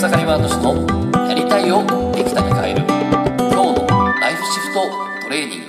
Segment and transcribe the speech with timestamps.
[0.00, 3.86] 草刈ワード氏のやりたいをできたに変える今日の
[4.18, 4.80] ライフシフト
[5.24, 5.66] トレーニング。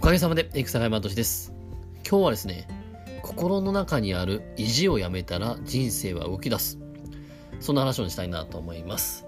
[0.00, 1.54] おかげさまで草刈ワード氏です。
[2.06, 2.68] 今日はですね
[3.22, 6.78] 心の中にある意地をやめたら人生は動き出す。
[7.60, 9.24] そんな話をしたいなと思います。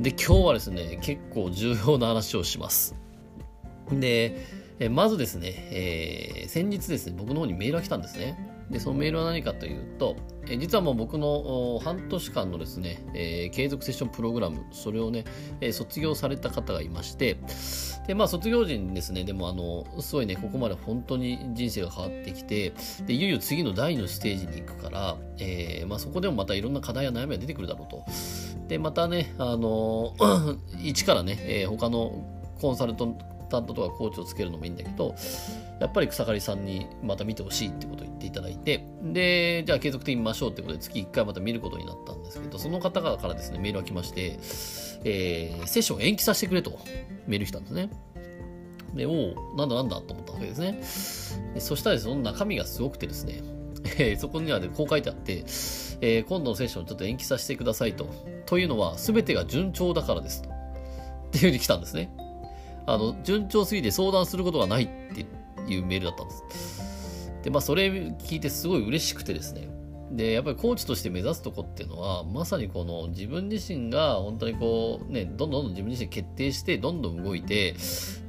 [0.00, 2.96] で、今日はですね、結構重要な話をします。
[3.90, 8.36] で、えまずですね、えー、先日ですね、僕の方にメールが来たんですね。
[8.70, 10.16] で、そのメールは何かというと、
[10.48, 15.24] え実はもう僕の半年間のですね、えー、継続セッションプログラム、それをね、
[15.60, 17.36] えー、卒業された方がいまして、
[18.06, 22.72] で、まあ卒業時にですね、でもあの、すごいね、ここまで本当に人生が変わってきて、
[23.06, 28.04] で、いよいよ次の第2のステージに行くから、えー、まあそこでもまたいろんな課題や悩みが出てくるだろうと。
[28.68, 30.14] で、またね、あの、
[30.82, 32.26] 一からね、えー、他の
[32.60, 33.04] コンサルタ
[33.60, 35.14] ントとかコーチをつけるのもいいんだけど、
[35.80, 44.38] やっぱり草刈さんにまた見てほしいってことを言っていただいて、で、じゃあ継続的に見ましょうってことで月1回また見ることになったんですけど、その方からですね、メールが来まして、
[45.04, 46.78] えー、セッション延期させてくれと
[47.26, 47.90] メール来たんですね。
[48.94, 50.60] で、おお、なんだなんだと思ったわけです
[51.52, 51.60] ね。
[51.60, 53.42] そしたらその中身がすごくてですね、
[53.98, 55.44] えー、そこには、ね、こう書いてあって、
[56.00, 58.06] えー、今度のセッションちょっと延期させてくださいと。
[58.46, 60.48] というのは、すべてが順調だからですと。
[60.48, 60.52] っ
[61.30, 62.10] ていうふうに来たんですね。
[62.86, 65.26] あの、順調すぎて相談することがないって
[65.72, 67.32] いうメールだったんです。
[67.42, 69.68] で、まあ、それ聞いてすごい嬉しくてですね。
[70.10, 77.74] で、やっぱりコーチとして目指すとこっていうのは、まさにこの自分自身が本当にこう、ね、どんどんどん自分自身決定して、どんどん動いて、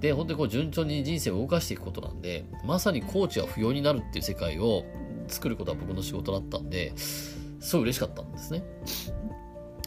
[0.02, 4.84] で、本当にこう順調に人生を動かしていくことなんで、まさにコーチは不要になるっていう世界を
[5.28, 8.64] 作ることは僕の仕事だったんで、すごい嬉しかったんですね。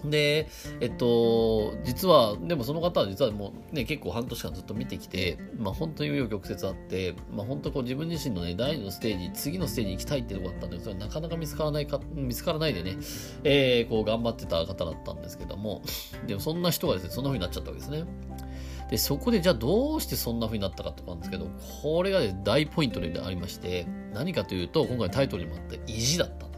[0.05, 0.49] で、
[0.81, 12.97] えっと、実は、でもその方は実はもうね、結構半年間ずっと見てきて、まあ本当に紆余曲折あって、まあ本当こう自分自身のね、第二のステージ、次のステージに行きたいってとこだったんで、それはなかなか見つからないか、見つからないでね、
[13.45, 15.83] えー、こう頑張ってた方だったんですけども、
[16.27, 18.05] でもそんな人がですね、そんな風になっちゃったわけですね。
[18.91, 21.47] で、そこでじゃあどうしてそんな風になったかってことなんですけど、
[21.83, 26.58] これが、ね、大ポイントでありまして、何かというと、今回タイトルにもあった意地だったんで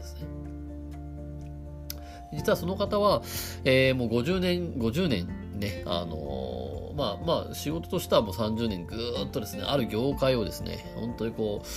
[2.33, 3.21] 実はその方は、
[3.63, 5.27] えー、もう50年、50年
[5.61, 11.67] ね、あのー、まあまあ、仕事としてはもう30年ぐーっとですね、ある業界をですね、本当にこう、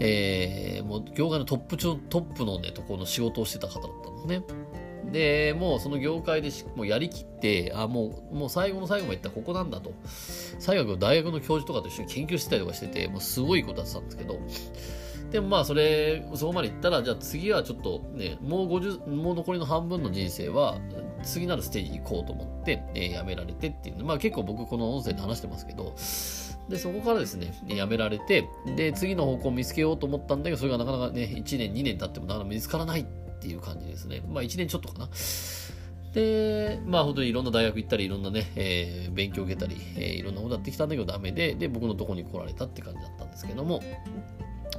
[0.00, 4.42] えー、もう業界のトップ中トップのね、ところの仕事をしてた方だったんですね。
[5.12, 9.92] で、もうその業界でもうやりきって、あ、もう、もう最後の最後までいったらここなんだと。
[10.58, 14.40] 最後の大学の教授とかと一緒に研究してたりとかしてて、もうすごいことやってたんですけど、
[15.30, 20.78] でもまあそれ、そこまでいったら、じゃあ次はちょっとね、もう50、もう残りの半分の人生は、
[21.22, 25.94] 次なるステージ行こうと思って、えー、やめられてっていうのまあ結構僕この音声で話してますけど、
[26.68, 33.04] で、そこからですね、やめられて、で、次の方向を見つけようと思ったんだけど、それがなかなかね、1年、2年経ってもなかなか見つからないっ
[33.40, 34.22] ていう感じですね。
[34.28, 35.08] まあ1年ちょっとかな。
[36.14, 43.82] で、まあ本当にいろんな大学行ったり、いろんなね、えー、勉強受けたり、えー、いろんなことやってきたんだけどダメで、で、僕のとこに来られたって感じだったんですけども、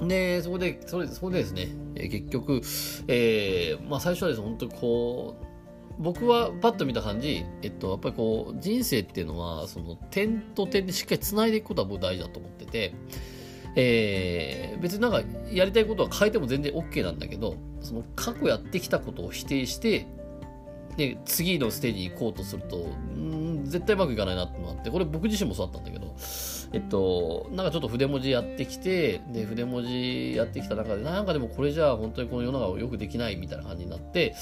[0.08, 2.62] で、そこで、それそこでですね、えー、結局、
[3.08, 5.46] えー、まあ最初はですね、本当にこう、
[5.98, 12.94] 僕はパッと見た感じ、えっと、やっぱりこう、人生っていうのは、その、点と点でしっかり繋いでいくことは僕大事だと思ってて、
[13.76, 15.22] えー、別になんか
[15.52, 20.08] やりたいことは変えても全然 OK なんだけど、その過去やってきたことを否定して、
[20.98, 22.88] で、次のステージに行こうとすると、
[23.66, 26.16] 絶対うまくいかないなってのがあって、これ僕自身もそうだったんだけど、
[26.74, 34.36] えっと、なんかちょっと筆文字やってきて、で、筆文字やってきた中で、なんかでもこれじゃあ本当にこの世の中をよくできないみたいな感じになって、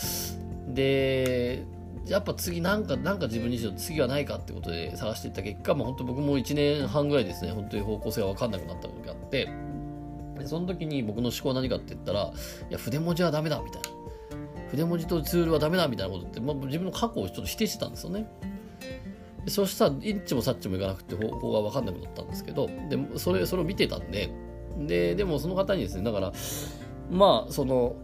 [0.67, 1.63] で、
[2.07, 9.49] やっぱ次なんか、なんか自分自身の次はないかってことで探していった結果、まあ本当僕も1年半ぐらいですね、本当に方向性がわかんなくなった時があって、
[10.45, 12.33] その時に僕の思考は何かって言ったら、い
[12.71, 13.89] や、筆文字はダメだみたいな。
[14.71, 18.27] 筆文字とツールはダメだみたいなことって、まあ、自分の過去をちょっと否定してたんですよね。
[19.45, 24.31] でそしたら、イッチもサッチもいかなくて方法が分かんなくなったんですけど、でそれそれを見てたんで、
[24.77, 26.33] で、でもその方にですね、だから、
[27.11, 27.95] まあ、その、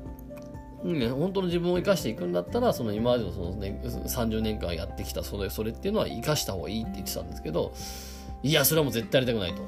[0.83, 7.73] ね、本当の自分を生かしていくんだったら、その今までのその、ね、30年間やってきたそれそれっていうのは生かした方がいいって言ってたんですけど、
[8.43, 9.63] いや、それはもう絶対やりたくないと。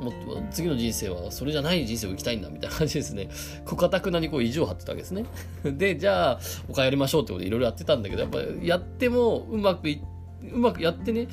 [0.00, 3.28] もっと次の人生はそれじゃない人生を生きたいんだみたいな感じですね。
[3.64, 5.24] こう、かたくなにこう意地を張ってたわけですね。
[5.64, 10.13] で、じゃあ、他やりましょうってことでいろいろやってたんだけど、やっぱやってもうまくいって、
[10.52, 11.28] うまくやってね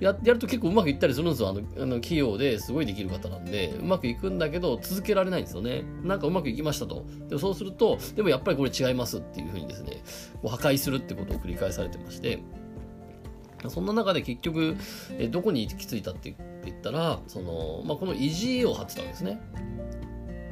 [0.00, 1.48] や、やると結構うまくいったりするんですよ。
[1.48, 5.84] あの、あの企業ですごいできる方なんで、うまくいくんだけど、続けられないんですよね。
[6.02, 7.04] なんかうまくいきましたと。
[7.28, 10.02] でもそうすると、でもやっぱりこれ違いますっていうふうにですね、
[10.42, 12.40] 破壊するってことを繰り返されてまして、
[13.68, 14.76] そんな中で結局、
[15.18, 16.34] えどこに行き着いたって
[16.64, 19.40] 言ったら、その、まあ、この意地を張ってたわけですね。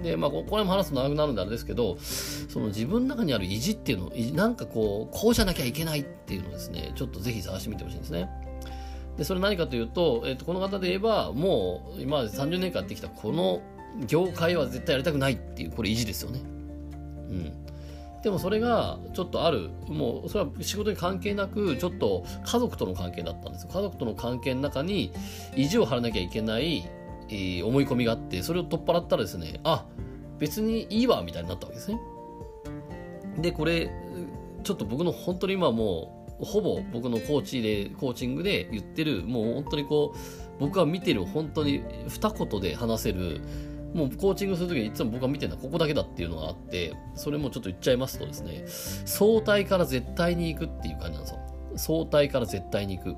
[0.04, 8.28] で、まあ、これも話すと長くなるんであれですけど、その自分の中にある意地っていうの、なんかこう、こうじゃなきゃいけないっていうのをですね、ちょっとぜひ探してみてほしいんですね。
[9.16, 13.62] で、それ何かというと、えっ、と、この方で言えば、もう、今まで30年間やってきたこの
[14.06, 16.40] 業界は絶対やりたくないっていう、これ意地ですよね。
[17.30, 17.52] うん。
[18.22, 23.70] でもそれがちょっとある、もうそれは仕事に関係なく、ちょっと家族との関係だったんですよ。
[23.72, 25.12] 家族との関係の中に
[25.56, 26.84] 意地を張らなきゃいけない、
[27.28, 29.86] えー、思い込みがあって、それを取っ払ったらですね、あ、
[30.38, 32.00] 別にいいわ、みたいになったわけですね。
[33.38, 33.90] で、これ、
[34.62, 40.18] ちょっと僕の本当に今もう、ほぼ僕のコーチで、コーチングで言ってる、もう本当にこう、
[40.60, 43.40] 僕が見てる本当に二言で話せる、
[43.94, 48.64] もうコーチングするときにいつも僕が見てるのはここだけだっていうのがあって、それもちょっと言っちゃいますとですね、
[49.06, 51.38] 相対から絶対に行くっていう感じなんですよ。
[51.76, 53.16] 相対から絶対に行く。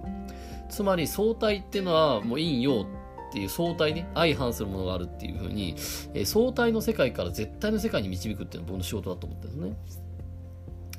[0.68, 2.86] つまり相対っていうのはもう陰陽
[3.36, 5.74] っていう相対ね、相反するものがあるっていうふうに、
[6.14, 10.06] えー、相対の世界から絶対の世界に導くっていうのは僕の仕事だと思ってるんですね。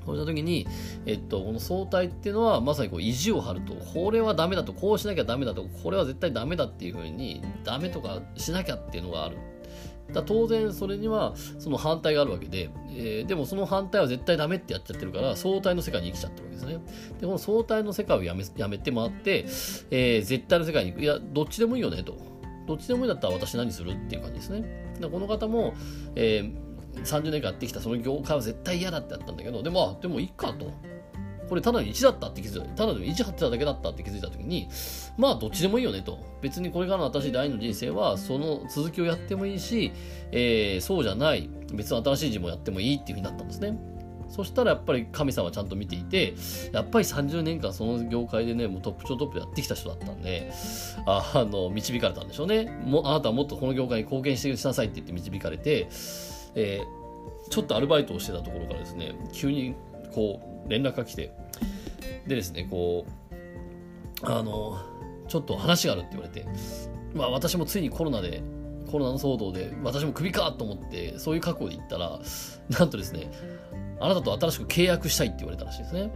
[0.05, 0.67] そうした時に、
[1.07, 9.37] えっと、この相対っていうのはまさにこう意地を張ると、これはダメだと、こうしなきゃダメだと、これは絶対ダメだっていうふうに、ダメとかしなきゃっていうのがある。
[10.13, 16.80] だ当然それにはその反対があるわけで、えー、でもその反対は絶対ダメってやっちゃってるから相対の世界に生きちゃってるわけですね。
[17.19, 19.45] で、この相対の世界をやめやめて回って、
[19.92, 21.04] えー、絶対の世界に行く。
[21.04, 22.18] いや、どっちでもいいよねと。
[22.68, 24.95] どっちでもいいんだったら私何するっていう感じですね。
[25.00, 25.74] でこの方も、
[26.15, 30.71] えー、30年間やってきたその業界は絶対嫌だってやったんだけど、でも、でもいいかと。
[31.47, 32.67] これただの1だったって気づいた。
[32.69, 34.69] ただの1張ってただけだったって気づいたときに、
[35.17, 36.19] まあどっちでもいいよねと。
[36.41, 39.91] 別にこれからの私第二の人生はその続きをやってもいいし、
[40.31, 43.77] えー、そうじゃない、別の新しい字もやってもいいっていうふうになったんですね。
[44.29, 46.35] そしたらやっぱり神様はちゃんと見ていて、
[46.71, 50.51] やっぱり30年間その業界でね、もうトップ超トップやってきた人だったんで、
[51.05, 52.65] ああの、導かれたんでしょうね。
[52.83, 55.88] もあなたはもっとこの業界に貢献してしなさいって言って導かれて、
[56.55, 59.75] えー、ちょっとアルバイトをしてたところからですね、急に
[60.13, 61.31] こう、連絡が来て、
[62.27, 63.06] でですね、こ
[64.21, 64.80] う、あの、
[65.27, 66.45] ちょっと話があるって言われて、
[67.13, 68.42] まあ私もついにコロナで、
[68.92, 72.19] コロナの騒動で私もクビかと思って、そういう覚悟で行ったら、
[72.69, 73.31] なんとですね、
[74.00, 76.12] あなたと新しく契約したいって言われたらしいですね。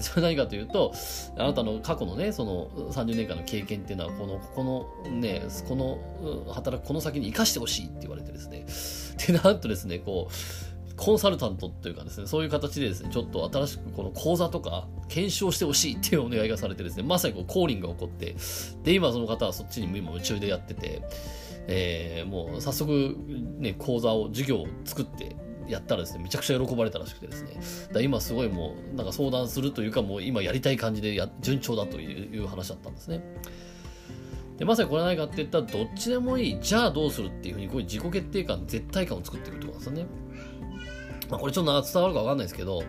[0.00, 0.92] それ何かというと、
[1.36, 4.64] あなたの過去のね、その30年間の経験っていうのは、この、こ
[5.04, 8.64] のね、この、働く、この先に生かしてほしいって言われてですね。
[9.34, 10.32] で、なんとですね、こう、
[10.96, 18.36] コンサルタントっていうかですね、そういう形でですね、ちょっと新しくこの講座とか検証してほしいっていうお願いがされてですね、まさにこうコーリングが起こって、
[18.82, 21.02] で、今その方はそっちに今夢中でやってて、
[21.68, 23.16] えー、もう早速
[23.58, 25.36] ね、講座を、授業を作って
[25.68, 33.22] やったらですね、めちゃくちゃ喜ばれたらしくてですね、だ今すごいもう、なんか相談するというかもう今やりたい感じでや順調だという話だったんですね。
[34.58, 40.06] でまさにこれは何かって言ったらどっちでもいいじゃあどうするっていうふうにこういう自己決定感絶対感を作っていくってことなんですよね。
[41.32, 42.82] まあ、これちょっと伝わるか分かんないですけど、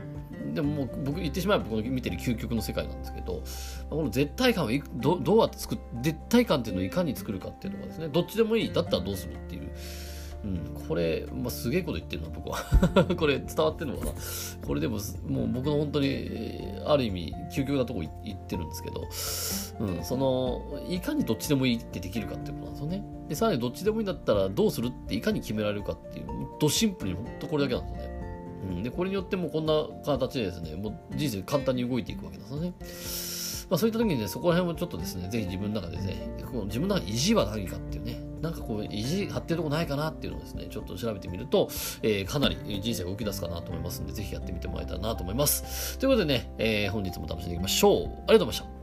[0.54, 3.42] でももう僕言ってしまえば僕の見てる究極の世界なんですけど、
[3.90, 9.72] この絶対感をどどうやって作る絶対感っていうのをいかに作るかっていうのがですね、どっちでもいい、だったらどうするっていう。
[10.44, 12.58] うん、これ、まあ、すげえこと言ってるな、僕は。
[13.16, 14.12] これ伝わってるのかな
[14.68, 23.06] これでも、もう僕の本当に、ある意味、究極なとこ言ってるんですけど、うん、その、いかにどっちでもいいってできるかっていうことなんですよね。
[23.30, 26.26] で、さらにどっちでもいいんだったらどうするっていかに決められるかっていう、
[26.60, 28.13] ドシンプルに本当これだけなんですよね。
[28.70, 29.74] うん、でこれによってもこんな
[30.06, 32.74] 形でですね、もう人生簡単に動いていくわけですよね。
[33.70, 41.70] まあ、そういった時にね、そこら辺もちょっとですね、ぜひ自分の中でね、この自分の中で意地は何かっていうね、なんかこう、意地張ってるとこないかなっていうのをですね、ちょっと調べてみると、
[42.02, 45.98] えー、かなり人生が動き出すかなと思いますんで、ぜひやってみてもらえたらなと思います。
[45.98, 48.04] ということでね、えー、本日も楽しんでいきましょう。
[48.04, 48.83] ありがとうございました。